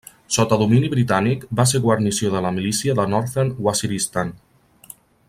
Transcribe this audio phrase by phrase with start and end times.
[0.35, 4.37] Sota domini britànic va ser guarnició de la Milícia de Northern Waziristan.